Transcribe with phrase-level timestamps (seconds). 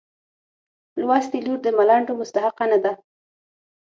[1.01, 2.93] لوستې لور د ملنډو مستحقه نه ده.